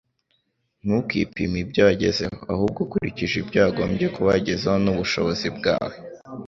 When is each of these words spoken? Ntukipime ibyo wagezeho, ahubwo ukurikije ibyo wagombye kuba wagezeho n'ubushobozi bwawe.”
Ntukipime 0.83 1.57
ibyo 1.63 1.81
wagezeho, 1.87 2.37
ahubwo 2.53 2.79
ukurikije 2.85 3.35
ibyo 3.43 3.57
wagombye 3.63 4.05
kuba 4.15 4.29
wagezeho 4.31 4.77
n'ubushobozi 4.83 5.47
bwawe.” 5.57 5.95